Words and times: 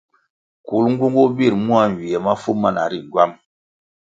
Kulnğunğu 0.67 1.25
bir 1.37 1.53
mua 1.65 1.83
nywiè 1.91 2.19
mafu 2.25 2.51
mana 2.61 2.85
ri 2.91 2.99
ngywam. 3.05 3.31